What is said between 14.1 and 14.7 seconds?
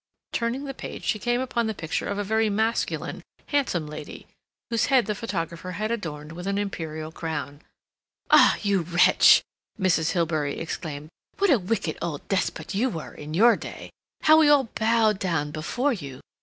How we all